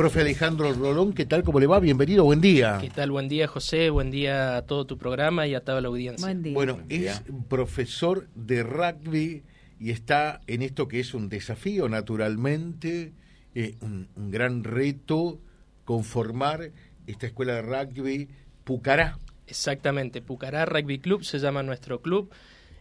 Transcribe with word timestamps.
profe 0.00 0.22
Alejandro 0.22 0.72
Rolón, 0.72 1.12
¿qué 1.12 1.26
tal? 1.26 1.44
¿Cómo 1.44 1.60
le 1.60 1.66
va? 1.66 1.78
Bienvenido, 1.78 2.24
buen 2.24 2.40
día. 2.40 2.78
¿Qué 2.80 2.88
tal? 2.88 3.10
Buen 3.10 3.28
día, 3.28 3.46
José. 3.46 3.90
Buen 3.90 4.10
día 4.10 4.56
a 4.56 4.62
todo 4.62 4.86
tu 4.86 4.96
programa 4.96 5.46
y 5.46 5.54
a 5.54 5.60
toda 5.60 5.82
la 5.82 5.88
audiencia. 5.88 6.26
Buen 6.26 6.42
día. 6.42 6.54
Bueno, 6.54 6.80
es 6.88 7.22
profesor 7.50 8.26
de 8.34 8.62
rugby 8.62 9.42
y 9.78 9.90
está 9.90 10.40
en 10.46 10.62
esto 10.62 10.88
que 10.88 11.00
es 11.00 11.12
un 11.12 11.28
desafío, 11.28 11.86
naturalmente, 11.90 13.12
eh, 13.54 13.74
un, 13.82 14.08
un 14.16 14.30
gran 14.30 14.64
reto 14.64 15.38
conformar 15.84 16.70
esta 17.06 17.26
escuela 17.26 17.56
de 17.56 17.60
rugby 17.60 18.28
Pucará. 18.64 19.18
Exactamente, 19.48 20.22
Pucará 20.22 20.64
Rugby 20.64 21.00
Club 21.00 21.24
se 21.24 21.38
llama 21.40 21.62
nuestro 21.62 22.00
club. 22.00 22.30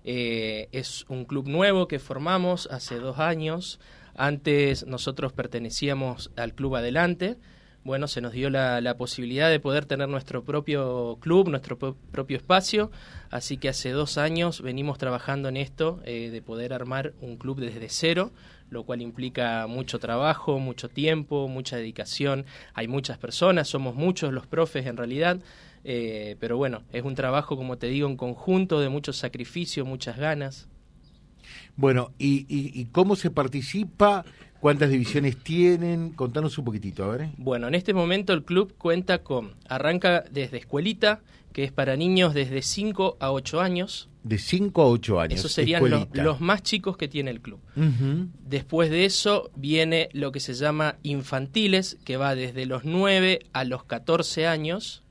Eh, 0.06 0.70
es 0.72 1.06
un 1.10 1.26
club 1.26 1.48
nuevo 1.48 1.88
que 1.88 2.00
formamos 2.00 2.68
hace 2.72 2.96
dos 3.00 3.20
años. 3.20 3.80
Antes 4.16 4.86
nosotros 4.86 5.34
pertenecíamos 5.34 6.32
al 6.36 6.54
Club 6.54 6.76
Adelante. 6.76 7.38
Bueno, 7.86 8.08
se 8.10 8.20
nos 8.20 8.34
dio 8.34 8.50
la, 8.50 8.96
posibilidad 8.98 9.50
de 9.50 9.60
poder 9.62 9.86
tener 9.86 10.10
nuestro 10.10 10.44
propio 10.44 11.18
club, 11.22 11.48
nuestro 11.48 11.78
pro- 11.80 11.96
propio 12.12 12.36
espacio. 12.38 12.92
Así 13.32 13.58
que 13.58 13.70
hace 13.70 13.92
dos 13.92 14.18
años 14.18 14.62
venimos 14.62 14.98
trabajando 14.98 15.48
en 15.48 15.56
esto, 15.58 16.02
eh, 16.04 16.30
de 16.30 16.42
poder 16.42 16.74
armar 16.74 17.14
un 17.22 17.38
club 17.38 17.62
desde 17.62 17.88
cero, 17.88 18.32
lo 18.70 18.84
cual 18.84 19.02
implica 19.02 19.66
mucho 19.68 19.98
trabajo, 20.00 20.60
mucho 20.60 20.90
tiempo, 20.90 21.48
mucha 21.48 21.78
dedicación. 21.78 22.46
Hay 22.74 22.90
muchas 22.90 23.18
personas, 23.18 23.70
somos 23.70 23.96
muchos 23.96 24.34
los 24.34 24.46
profes 24.46 24.86
en 24.86 24.98
realidad. 24.98 25.40
Eh, 25.84 26.36
pero 26.40 26.58
bueno, 26.58 26.84
es 26.92 27.04
un 27.04 27.16
trabajo, 27.16 27.56
como 27.58 27.78
te 27.78 27.88
digo, 27.88 28.08
en 28.10 28.18
conjunto 28.18 28.80
de 28.80 28.90
mucho 28.90 29.14
sacrificio, 29.14 29.86
muchas 29.86 30.18
ganas. 30.18 30.68
Bueno, 31.76 32.12
y, 32.20 32.46
y- 32.54 32.72
y 32.80 32.86
cómo 32.86 33.16
se 33.16 33.32
participa? 33.32 34.26
¿Cuántas 34.60 34.90
divisiones 34.90 35.38
tienen? 35.38 36.12
Contanos 36.12 36.58
un 36.58 36.66
poquitito, 36.66 37.06
a 37.06 37.16
ver. 37.16 37.30
Bueno, 37.38 37.68
en 37.70 37.76
este 37.76 37.94
momento 37.94 38.34
el 38.34 38.44
club 38.44 38.76
cuenta 38.78 39.24
con, 39.24 39.56
arranca 39.70 40.26
desde 40.32 40.58
escuelita, 40.58 41.22
que 41.54 41.64
es 41.64 41.72
para 41.72 41.96
niños 41.96 42.34
desde 42.34 42.62
5 42.62 43.16
a 43.22 43.32
8 43.32 43.62
años. 43.62 44.10
De 44.24 44.38
5 44.38 44.82
a 44.82 44.86
8 44.88 45.22
años. 45.22 45.40
Esos 45.40 45.54
serían 45.54 45.82
los, 46.14 46.42
más 46.42 46.62
chicos 46.62 46.98
que 46.98 47.08
tiene 47.08 47.32
el 47.32 47.40
club. 47.40 47.62
Después 48.46 48.90
de 48.90 49.06
eso 49.06 49.50
viene 49.56 50.10
lo 50.12 50.34
que 50.34 50.42
se 50.42 50.54
llama 50.54 50.98
infantiles, 51.04 51.98
que 52.04 52.18
va 52.18 52.36
desde 52.36 52.66
los 52.66 52.84
9 52.84 53.40
a 53.54 53.64
los 53.64 53.86
14 53.86 54.46
años. 54.46 55.04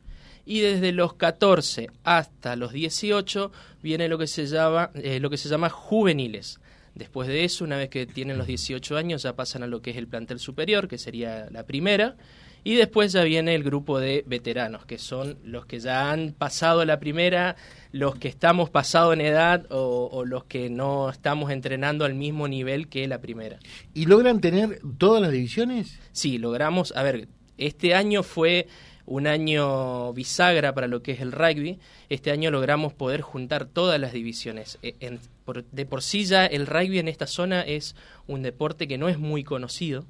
Y 0.48 0.60
desde 0.60 0.92
los 0.92 1.12
14 1.12 1.88
hasta 2.04 2.56
los 2.56 2.72
18 2.72 3.52
viene 3.82 4.08
lo 4.08 4.16
que 4.16 4.26
se 4.26 4.46
llama, 4.46 4.90
eh, 4.94 5.20
lo 5.20 5.28
que 5.28 5.36
se 5.36 5.50
llama 5.50 5.68
juveniles. 5.68 6.58
Después 6.94 7.28
de 7.28 7.44
eso, 7.44 7.64
una 7.64 7.76
vez 7.76 7.90
que 7.90 8.06
tienen 8.06 8.38
los 8.38 8.46
18 8.46 8.96
años, 8.96 9.24
ya 9.24 9.36
pasan 9.36 9.62
a 9.62 9.66
lo 9.66 9.82
que 9.82 9.90
es 9.90 9.98
el 9.98 10.08
plantel 10.08 10.38
superior, 10.38 10.88
que 10.88 10.96
sería 10.96 11.50
la 11.50 11.64
primera. 11.64 12.16
Y 12.64 12.76
después 12.76 13.12
ya 13.12 13.24
viene 13.24 13.54
el 13.54 13.62
grupo 13.62 14.00
de 14.00 14.24
veteranos, 14.26 14.86
que 14.86 14.96
son 14.96 15.36
los 15.44 15.66
que 15.66 15.80
ya 15.80 16.10
han 16.10 16.32
pasado 16.32 16.82
la 16.86 16.98
primera, 16.98 17.56
los 17.92 18.16
que 18.16 18.28
estamos 18.28 18.70
pasado 18.70 19.12
en 19.12 19.20
edad 19.20 19.66
o, 19.70 20.08
o 20.10 20.24
los 20.24 20.44
que 20.44 20.70
no 20.70 21.10
estamos 21.10 21.50
entrenando 21.50 22.06
al 22.06 22.14
mismo 22.14 22.48
nivel 22.48 22.88
que 22.88 23.06
la 23.06 23.20
primera. 23.20 23.58
¿Y 23.92 24.06
logran 24.06 24.40
tener 24.40 24.80
todas 24.96 25.20
las 25.20 25.30
divisiones? 25.30 26.00
Sí, 26.12 26.38
logramos, 26.38 26.94
a 26.96 27.02
ver, 27.02 27.28
este 27.58 27.94
año 27.94 28.22
fue 28.22 28.66
un 29.10 29.26
año 29.26 30.12
bisagra 30.12 30.74
para 30.74 30.86
lo 30.86 31.02
que 31.02 31.12
es 31.12 31.20
el 31.20 31.32
rugby. 31.32 31.78
Este 32.10 32.30
año 32.30 32.50
logramos 32.50 32.92
poder 32.92 33.22
juntar 33.22 33.64
todas 33.66 33.98
las 33.98 34.12
divisiones. 34.12 34.78
En- 34.82 35.18
por- 35.46 35.64
de 35.64 35.86
por 35.86 36.02
sí 36.02 36.26
ya 36.26 36.44
el 36.44 36.66
rugby 36.66 36.98
en 36.98 37.08
esta 37.08 37.26
zona 37.26 37.62
es 37.62 37.96
un 38.26 38.42
deporte 38.42 38.86
que 38.86 38.98
no 38.98 39.08
es 39.08 39.18
muy 39.18 39.44
conocido. 39.44 40.04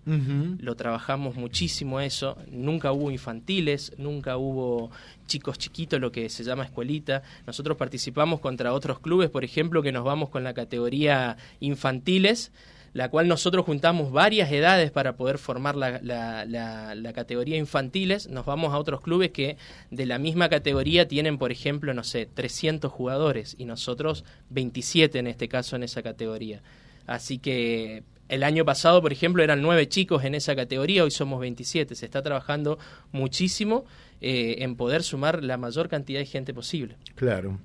Lo 0.60 0.74
trabajamos 0.74 1.36
muchísimo 1.36 2.00
eso. 2.00 2.36
Nunca 2.50 2.90
hubo 2.90 3.12
infantiles, 3.12 3.92
nunca 3.98 4.36
hubo 4.36 4.90
chicos 5.28 5.58
chiquitos, 5.58 6.00
lo 6.00 6.10
que 6.10 6.28
se 6.28 6.42
llama 6.42 6.64
escuelita. 6.64 7.22
Nosotros 7.46 7.76
participamos 7.76 8.40
contra 8.40 8.72
otros 8.72 8.98
clubes, 8.98 9.30
por 9.30 9.44
ejemplo, 9.44 9.80
que 9.80 9.92
nos 9.92 10.02
vamos 10.02 10.28
con 10.28 10.42
la 10.42 10.54
categoría 10.54 11.36
infantiles, 11.60 12.50
la 12.94 13.10
cual 13.10 13.28
nosotros 13.28 13.64
juntamos 13.66 14.10
varias 14.12 14.50
edades 14.50 14.90
para 14.90 15.16
poder 15.16 15.38
formar 15.38 15.76
la, 15.76 16.00
la- 16.02 16.44
la- 16.44 16.94
la 16.94 17.12
categoría 17.12 17.56
infantiles. 17.56 18.28
Nos 18.28 18.46
vamos 18.46 18.72
a 18.74 18.78
otros 18.78 19.00
clubes 19.00 19.30
que 19.30 19.56
de 19.90 20.06
la 20.06 20.18
misma 20.18 20.48
categoría 20.48 21.06
tienen, 21.08 21.38
por 21.38 21.52
ejemplo, 21.52 21.92
no 21.94 22.04
sé, 22.04 22.26
300 22.26 22.90
jugadores 22.90 23.54
y 23.58 23.64
nosotros 23.66 24.24
27 24.50 25.18
en 25.18 25.26
este 25.26 25.48
caso 25.48 25.76
en 25.76 25.82
esa 25.82 26.02
categoría. 26.02 26.62
Así 27.06 27.38
que 27.38 28.02
el 28.28 28.42
año 28.42 28.64
pasado, 28.66 29.00
por 29.00 29.12
ejemplo, 29.12 29.42
eran 29.42 29.62
nueve 29.62 29.88
chicos 29.88 30.24
en 30.24 30.34
esa 30.34 30.54
categoría, 30.54 31.04
hoy 31.04 31.10
somos 31.10 31.40
27. 31.40 31.94
Se 31.94 32.04
está 32.04 32.22
trabajando 32.22 32.78
muchísimo 33.12 33.84
eh, 34.20 34.56
en 34.58 34.76
poder 34.76 35.02
sumar 35.02 35.42
la 35.42 35.56
mayor 35.56 35.88
cantidad 35.88 36.18
de 36.20 36.26
gente 36.26 36.52
posible. 36.52 36.96
Claro. 37.14 37.58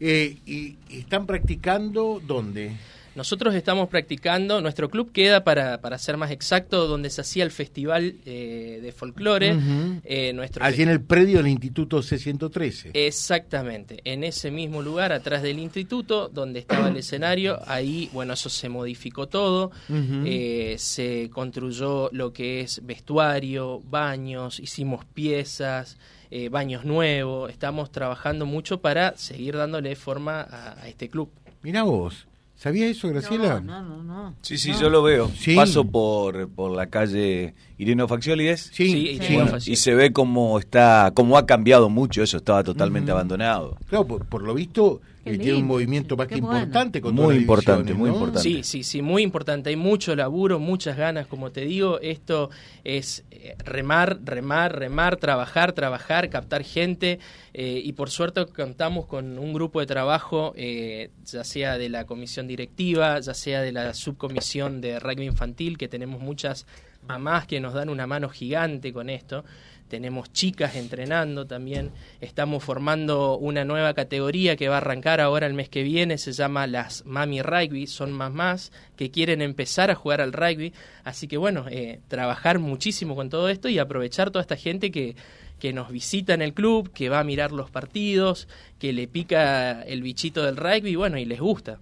Eh, 0.00 0.36
¿Y 0.46 0.76
y 0.88 0.98
están 1.00 1.26
practicando 1.26 2.20
dónde? 2.26 2.76
Nosotros 3.14 3.54
estamos 3.54 3.88
practicando, 3.88 4.60
nuestro 4.60 4.90
club 4.90 5.12
queda, 5.12 5.44
para, 5.44 5.80
para 5.80 5.98
ser 5.98 6.16
más 6.16 6.30
exacto, 6.30 6.86
donde 6.86 7.10
se 7.10 7.20
hacía 7.20 7.44
el 7.44 7.50
festival 7.50 8.16
eh, 8.26 8.80
de 8.82 8.92
folclore. 8.92 9.56
Eh, 10.04 10.32
nuestro 10.34 10.64
Allí 10.64 10.82
en 10.82 10.88
el 10.88 11.00
predio 11.00 11.38
del 11.38 11.48
Instituto 11.48 11.98
C113. 11.98 12.90
Exactamente, 12.94 14.00
en 14.04 14.24
ese 14.24 14.50
mismo 14.50 14.82
lugar, 14.82 15.12
atrás 15.12 15.42
del 15.42 15.58
instituto, 15.58 16.28
donde 16.28 16.60
estaba 16.60 16.88
el 16.88 16.96
escenario, 16.96 17.60
ahí, 17.66 18.10
bueno, 18.12 18.32
eso 18.32 18.48
se 18.48 18.68
modificó 18.68 19.28
todo, 19.28 19.70
eh, 19.88 20.76
se 20.78 21.30
construyó 21.32 22.08
lo 22.12 22.32
que 22.32 22.60
es 22.60 22.84
vestuario, 22.84 23.80
baños, 23.80 24.60
hicimos 24.60 25.04
piezas, 25.04 25.98
eh, 26.30 26.48
baños 26.48 26.84
nuevos, 26.84 27.50
estamos 27.50 27.92
trabajando 27.92 28.46
mucho 28.46 28.80
para 28.80 29.16
seguir 29.16 29.56
dándole 29.56 29.94
forma 29.94 30.40
a, 30.40 30.82
a 30.82 30.88
este 30.88 31.08
club. 31.08 31.30
Mirá 31.62 31.84
vos. 31.84 32.26
¿Sabía 32.56 32.86
eso, 32.86 33.08
Graciela? 33.08 33.60
No, 33.60 33.82
no, 33.82 33.96
no, 33.96 34.02
no. 34.04 34.34
Sí, 34.40 34.56
sí, 34.56 34.70
No. 34.70 34.80
yo 34.80 34.90
lo 34.90 35.02
veo. 35.02 35.30
Sí. 35.36 35.54
Paso 35.56 35.84
por, 35.84 36.48
por 36.48 36.70
la 36.70 36.86
calle 36.86 37.54
Irino 37.78 38.06
Facciolides 38.08 38.70
Sí, 38.72 39.18
Sí, 39.20 39.38
y 39.70 39.76
se 39.76 39.94
ve 39.94 40.12
cómo 40.12 40.58
está, 40.58 41.10
cómo 41.14 41.36
ha 41.36 41.46
cambiado 41.46 41.90
mucho 41.90 42.22
eso, 42.22 42.36
estaba 42.38 42.62
totalmente 42.64 43.10
abandonado. 43.10 43.76
Claro, 43.88 44.06
por, 44.06 44.24
por 44.24 44.42
lo 44.42 44.54
visto 44.54 45.00
Qué 45.24 45.32
eh, 45.34 45.38
tiene 45.38 45.58
un 45.58 45.66
movimiento 45.66 46.16
más 46.16 46.28
que 46.28 46.40
bueno. 46.40 46.58
importante. 46.58 47.00
Con 47.00 47.14
Muy 47.14 47.36
importante, 47.36 47.94
muy 47.94 48.10
importante. 48.10 48.40
Sí, 48.40 48.62
sí, 48.62 48.82
sí, 48.82 49.00
muy 49.00 49.22
importante. 49.22 49.70
Hay 49.70 49.76
mucho 49.76 50.14
laburo, 50.14 50.58
muchas 50.58 50.96
ganas, 50.96 51.26
como 51.26 51.50
te 51.50 51.62
digo. 51.62 51.98
Esto 52.00 52.50
es 52.84 53.24
eh, 53.30 53.56
remar, 53.64 54.20
remar, 54.24 54.78
remar, 54.78 55.16
trabajar, 55.16 55.72
trabajar, 55.72 56.28
captar 56.28 56.62
gente. 56.62 57.18
eh, 57.54 57.80
y 57.82 57.92
por 57.92 58.10
suerte 58.10 58.44
contamos 58.46 59.06
con 59.06 59.38
un 59.38 59.52
grupo 59.52 59.80
de 59.80 59.86
trabajo, 59.86 60.52
eh, 60.56 61.10
ya 61.24 61.44
sea 61.44 61.78
de 61.78 61.88
la 61.88 62.04
comisión 62.04 62.46
directiva, 62.46 63.20
ya 63.20 63.32
sea 63.32 63.62
de 63.62 63.72
la 63.72 63.94
subcomisión 63.94 64.80
de 64.80 64.98
rugby 64.98 65.24
infantil, 65.26 65.78
que 65.78 65.88
tenemos 65.88 66.20
muchas 66.20 66.66
mamás 67.06 67.46
que 67.46 67.60
nos 67.60 67.74
dan 67.74 67.88
una 67.88 68.06
mano 68.06 68.28
gigante 68.28 68.92
con 68.92 69.10
esto. 69.10 69.44
Tenemos 69.88 70.32
chicas 70.32 70.76
entrenando 70.76 71.46
también. 71.46 71.92
Estamos 72.20 72.64
formando 72.64 73.36
una 73.36 73.64
nueva 73.64 73.94
categoría 73.94 74.56
que 74.56 74.68
va 74.68 74.76
a 74.76 74.78
arrancar 74.78 75.20
ahora 75.20 75.46
el 75.46 75.54
mes 75.54 75.68
que 75.68 75.82
viene. 75.82 76.18
Se 76.18 76.32
llama 76.32 76.66
las 76.66 77.04
Mami 77.04 77.42
Rugby. 77.42 77.86
Son 77.86 78.10
mamás 78.10 78.72
que 78.96 79.10
quieren 79.10 79.42
empezar 79.42 79.90
a 79.90 79.94
jugar 79.94 80.20
al 80.20 80.32
rugby. 80.32 80.72
Así 81.04 81.28
que 81.28 81.36
bueno, 81.36 81.66
eh, 81.68 82.00
trabajar 82.08 82.58
muchísimo 82.58 83.14
con 83.14 83.28
todo 83.28 83.48
esto 83.48 83.68
y 83.68 83.78
aprovechar 83.78 84.30
toda 84.30 84.42
esta 84.42 84.56
gente 84.56 84.90
que, 84.90 85.16
que 85.60 85.72
nos 85.72 85.90
visita 85.90 86.34
en 86.34 86.42
el 86.42 86.54
club, 86.54 86.90
que 86.92 87.10
va 87.10 87.20
a 87.20 87.24
mirar 87.24 87.52
los 87.52 87.70
partidos, 87.70 88.48
que 88.78 88.92
le 88.92 89.06
pica 89.06 89.82
el 89.82 90.02
bichito 90.02 90.42
del 90.44 90.56
rugby 90.56 90.96
bueno, 90.96 91.18
y 91.18 91.24
les 91.24 91.40
gusta. 91.40 91.78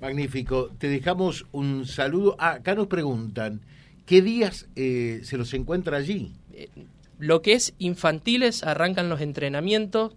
Magnífico. 0.00 0.70
Te 0.78 0.88
dejamos 0.88 1.46
un 1.52 1.86
saludo. 1.86 2.36
Ah, 2.38 2.52
acá 2.52 2.74
nos 2.74 2.86
preguntan, 2.86 3.60
¿qué 4.10 4.22
días 4.22 4.66
eh, 4.74 5.20
se 5.22 5.38
los 5.38 5.54
encuentra 5.54 5.96
allí? 5.96 6.32
Lo 7.20 7.42
que 7.42 7.52
es 7.52 7.74
infantiles, 7.78 8.64
arrancan 8.64 9.08
los 9.08 9.20
entrenamientos 9.20 10.16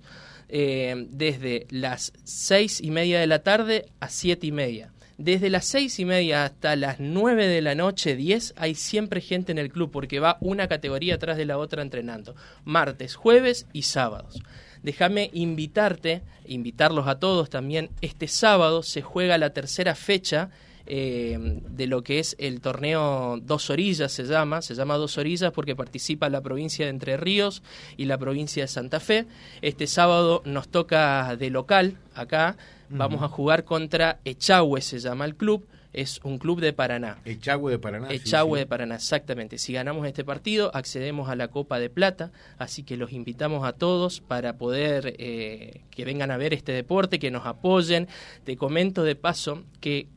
eh, 0.50 1.06
desde 1.12 1.68
las 1.70 2.12
seis 2.24 2.82
y 2.82 2.90
media 2.90 3.20
de 3.20 3.28
la 3.28 3.44
tarde 3.44 3.86
a 4.00 4.10
siete 4.10 4.48
y 4.48 4.52
media. 4.52 4.92
Desde 5.20 5.52
las 5.52 5.66
seis 5.66 6.00
y 6.00 6.06
media 6.06 6.44
hasta 6.44 6.76
las 6.76 7.00
nueve 7.00 7.46
de 7.48 7.62
la 7.62 7.76
noche, 7.76 8.16
10, 8.16 8.56
hay 8.58 8.74
siempre 8.74 9.22
gente 9.22 9.52
en 9.52 9.60
el 9.60 9.72
club 9.72 9.92
porque 9.92 10.20
va 10.20 10.40
una 10.42 10.68
categoría 10.68 11.14
atrás 11.14 11.38
de 11.38 11.46
la 11.46 11.60
otra 11.60 11.84
entrenando. 11.84 12.36
Martes, 12.66 13.14
jueves 13.14 13.68
y 13.74 13.84
sábados. 13.84 14.42
Déjame 14.82 15.30
invitarte, 15.34 16.24
invitarlos 16.48 17.08
a 17.08 17.20
todos 17.20 17.52
también. 17.52 17.92
Este 18.02 18.28
sábado 18.28 18.82
se 18.82 19.04
juega 19.04 19.38
la 19.38 19.52
tercera 19.52 19.94
fecha 19.94 20.50
eh, 20.86 21.38
de 21.70 21.88
lo 21.88 22.04
que 22.04 22.20
es 22.20 22.36
el 22.40 22.62
torneo 22.62 23.40
Dos 23.42 23.70
Orillas, 23.70 24.12
se 24.12 24.24
llama. 24.24 24.62
Se 24.62 24.76
llama 24.76 24.98
Dos 24.98 25.18
Orillas 25.18 25.52
porque 25.52 25.76
participa 25.76 26.30
la 26.30 26.42
provincia 26.42 26.86
de 26.86 26.92
Entre 26.92 27.18
Ríos 27.18 27.64
y 27.98 28.06
la 28.06 28.18
provincia 28.18 28.64
de 28.64 28.68
Santa 28.68 29.00
Fe. 29.00 29.26
Este 29.62 29.88
sábado 29.88 30.42
nos 30.46 30.68
toca 30.68 31.36
de 31.36 31.50
local 31.50 31.98
acá. 32.16 32.58
Vamos 32.90 33.24
a 33.24 33.28
jugar 33.28 33.64
contra 33.64 34.20
Echagüe, 34.24 34.82
se 34.82 35.00
llama 35.00 35.26
el 35.26 35.36
club 35.36 35.66
es 35.94 36.20
un 36.24 36.40
club 36.40 36.60
de 36.60 36.74
Paraná. 36.74 37.20
Echagüe 37.24 37.72
de 37.72 37.80
Paraná. 37.80 38.12
Echagüe 38.12 38.60
de 38.60 38.66
Paraná, 38.66 38.96
exactamente. 38.96 39.60
Si 39.60 39.74
ganamos 39.74 40.06
este 40.08 40.26
partido, 40.26 40.76
accedemos 40.76 41.30
a 41.30 41.36
la 41.36 41.50
Copa 41.50 41.80
de 41.80 41.90
Plata, 41.90 42.32
así 42.58 42.84
que 42.84 42.98
los 42.98 43.14
invitamos 43.14 43.66
a 43.66 43.74
todos 43.74 44.20
para 44.20 44.58
poder 44.58 45.16
eh, 45.20 45.82
que 45.92 46.04
vengan 46.04 46.32
a 46.32 46.38
ver 46.38 46.54
este 46.54 46.72
deporte, 46.72 47.20
que 47.20 47.32
nos 47.32 47.46
apoyen. 47.46 48.08
Te 48.44 48.58
comento 48.58 49.04
de 49.04 49.16
paso 49.16 49.64
que 49.80 50.08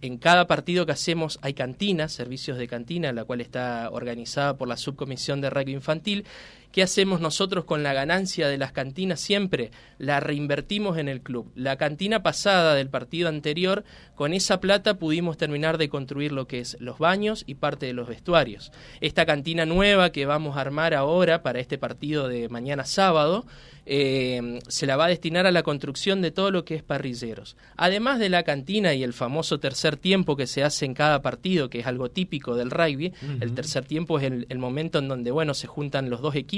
en 0.00 0.18
cada 0.18 0.46
partido 0.46 0.86
que 0.86 0.92
hacemos 0.92 1.38
hay 1.42 1.54
cantinas, 1.54 2.12
servicios 2.12 2.56
de 2.58 2.68
cantina, 2.68 3.12
la 3.12 3.24
cual 3.24 3.40
está 3.40 3.90
organizada 3.90 4.56
por 4.56 4.68
la 4.68 4.76
Subcomisión 4.76 5.40
de 5.40 5.50
Rugby 5.50 5.72
Infantil. 5.72 6.24
¿Qué 6.72 6.82
hacemos 6.82 7.20
nosotros 7.20 7.64
con 7.64 7.82
la 7.82 7.94
ganancia 7.94 8.46
de 8.46 8.58
las 8.58 8.72
cantinas? 8.72 9.20
Siempre 9.20 9.70
la 9.98 10.20
reinvertimos 10.20 10.98
en 10.98 11.08
el 11.08 11.22
club. 11.22 11.50
La 11.54 11.76
cantina 11.76 12.22
pasada 12.22 12.74
del 12.74 12.90
partido 12.90 13.28
anterior, 13.28 13.84
con 14.14 14.34
esa 14.34 14.60
plata 14.60 14.98
pudimos 14.98 15.38
terminar 15.38 15.78
de 15.78 15.88
construir 15.88 16.32
lo 16.32 16.46
que 16.46 16.60
es 16.60 16.76
los 16.78 16.98
baños 16.98 17.44
y 17.46 17.54
parte 17.54 17.86
de 17.86 17.94
los 17.94 18.06
vestuarios. 18.06 18.70
Esta 19.00 19.24
cantina 19.24 19.64
nueva 19.64 20.12
que 20.12 20.26
vamos 20.26 20.56
a 20.56 20.60
armar 20.60 20.92
ahora 20.92 21.42
para 21.42 21.58
este 21.58 21.78
partido 21.78 22.28
de 22.28 22.48
mañana 22.50 22.84
sábado, 22.84 23.46
eh, 23.90 24.60
se 24.68 24.84
la 24.84 24.98
va 24.98 25.06
a 25.06 25.08
destinar 25.08 25.46
a 25.46 25.50
la 25.50 25.62
construcción 25.62 26.20
de 26.20 26.30
todo 26.30 26.50
lo 26.50 26.66
que 26.66 26.74
es 26.74 26.82
parrilleros. 26.82 27.56
Además 27.74 28.18
de 28.18 28.28
la 28.28 28.42
cantina 28.42 28.92
y 28.92 29.02
el 29.02 29.14
famoso 29.14 29.60
tercer 29.60 29.96
tiempo 29.96 30.36
que 30.36 30.46
se 30.46 30.62
hace 30.62 30.84
en 30.84 30.92
cada 30.92 31.22
partido, 31.22 31.70
que 31.70 31.80
es 31.80 31.86
algo 31.86 32.10
típico 32.10 32.54
del 32.54 32.70
rugby, 32.70 33.14
el 33.40 33.54
tercer 33.54 33.86
tiempo 33.86 34.18
es 34.18 34.24
el, 34.24 34.46
el, 34.50 34.58
momento 34.58 34.98
en 34.98 35.08
donde, 35.08 35.30
bueno, 35.30 35.54
se 35.54 35.66
juntan 35.68 36.10
los 36.10 36.20
dos 36.20 36.34
equipos, 36.34 36.57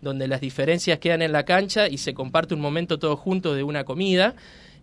donde 0.00 0.28
las 0.28 0.40
diferencias 0.40 0.98
quedan 0.98 1.22
en 1.22 1.32
la 1.32 1.44
cancha 1.44 1.88
y 1.88 1.98
se 1.98 2.14
comparte 2.14 2.54
un 2.54 2.60
momento 2.60 2.98
todo 2.98 3.16
junto 3.16 3.54
de 3.54 3.62
una 3.62 3.84
comida. 3.84 4.34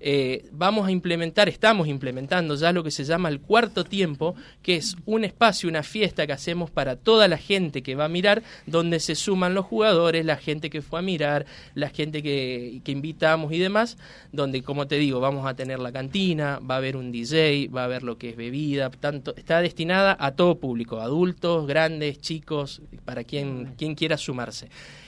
Eh, 0.06 0.50
vamos 0.52 0.86
a 0.86 0.92
implementar, 0.92 1.48
estamos 1.48 1.88
implementando 1.88 2.56
ya 2.56 2.74
lo 2.74 2.84
que 2.84 2.92
se 2.92 3.06
llama 3.06 3.30
el 3.30 3.40
cuarto 3.40 3.86
tiempo, 3.86 4.36
que 4.62 4.76
es 4.76 4.98
un 5.06 5.24
espacio, 5.24 5.70
una 5.70 5.82
fiesta 5.82 6.28
que 6.28 6.34
hacemos 6.34 6.70
para 6.70 6.98
toda 6.98 7.30
la 7.30 7.38
gente 7.38 7.84
que 7.84 7.96
va 7.96 8.04
a 8.04 8.10
mirar, 8.10 8.44
donde 8.66 9.00
se 9.00 9.16
suman 9.16 9.54
los 9.54 9.66
jugadores, 9.66 10.26
la 10.26 10.36
gente 10.36 10.70
que 10.70 10.82
fue 10.82 11.00
a 11.00 11.02
mirar, 11.02 11.46
la 11.74 11.88
gente 11.88 12.22
que, 12.22 12.82
que 12.84 12.92
invitamos 12.92 13.54
y 13.54 13.60
demás, 13.60 13.98
donde, 14.34 14.62
como 14.62 14.88
te 14.88 14.98
digo, 14.98 15.22
vamos 15.22 15.48
a 15.48 15.54
tener 15.54 15.80
la 15.80 15.94
cantina, 15.94 16.60
va 16.60 16.76
a 16.76 16.80
haber 16.80 16.98
un 16.98 17.14
DJ, 17.14 17.70
va 17.70 17.84
a 17.84 17.86
haber 17.86 18.04
lo 18.04 18.18
que 18.18 18.32
es 18.32 18.36
bebida, 18.36 18.90
tanto, 18.90 19.34
está 19.38 19.62
destinada 19.62 20.18
a 20.20 20.32
todo 20.32 20.60
público, 20.60 21.00
adultos, 21.00 21.66
grandes, 21.66 22.20
chicos, 22.20 22.82
para 23.06 23.24
quien, 23.24 23.76
quien 23.78 23.96
quiera 23.96 24.18
sumarse. 24.18 24.68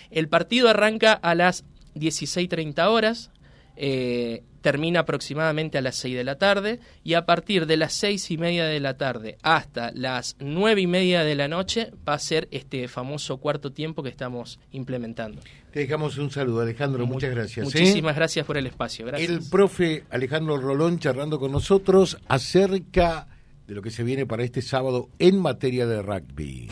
El 0.10 0.30
partido 0.30 0.70
arranca 0.70 1.12
a 1.12 1.36
las 1.36 1.66
16.30 1.96 2.88
horas. 2.88 3.30
Eh, 3.76 4.44
termina 4.66 5.02
aproximadamente 5.02 5.78
a 5.78 5.82
las 5.82 5.96
6 5.98 6.16
de 6.16 6.24
la 6.24 6.40
tarde 6.40 6.80
y 7.04 7.14
a 7.14 7.28
partir 7.28 7.68
de 7.68 7.78
las 7.78 7.94
seis 7.94 8.32
y 8.32 8.40
media 8.40 8.66
de 8.66 8.80
la 8.80 8.98
tarde 8.98 9.38
hasta 9.44 9.92
las 9.92 10.38
nueve 10.40 10.82
y 10.82 10.88
media 10.88 11.24
de 11.24 11.36
la 11.36 11.48
noche 11.48 11.92
va 12.10 12.16
a 12.16 12.20
ser 12.20 12.48
este 12.50 12.88
famoso 12.88 13.38
cuarto 13.38 13.72
tiempo 13.72 14.02
que 14.02 14.10
estamos 14.10 14.60
implementando. 14.72 15.40
Te 15.70 15.82
dejamos 15.82 16.18
un 16.18 16.32
saludo, 16.32 16.62
Alejandro, 16.62 17.06
muchas 17.06 17.30
gracias. 17.30 17.60
¿eh? 17.60 17.80
Muchísimas 17.80 18.16
gracias 18.16 18.44
por 18.44 18.58
el 18.58 18.66
espacio. 18.66 19.06
Gracias. 19.06 19.30
El 19.30 19.48
profe 19.52 20.04
Alejandro 20.10 20.58
Rolón 20.58 20.98
charlando 20.98 21.40
con 21.40 21.52
nosotros 21.52 22.18
acerca 22.28 23.28
de 23.68 23.76
lo 23.76 23.84
que 23.84 23.92
se 23.92 24.02
viene 24.02 24.26
para 24.26 24.44
este 24.44 24.64
sábado 24.64 25.10
en 25.20 25.38
materia 25.38 25.86
de 25.86 26.02
rugby. 26.02 26.72